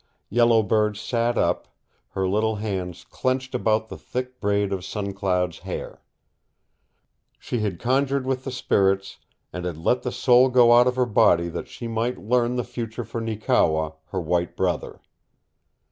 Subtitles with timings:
[0.31, 1.67] Yellow Bird sat up,
[2.13, 6.01] her little hands clenched about the thick braid of Sun Cloud's hair.
[7.37, 9.19] She had conjured with the spirits
[9.53, 12.63] and had let the soul go out of her body that she might learn the
[12.63, 15.01] future for Neekewa, her white brother.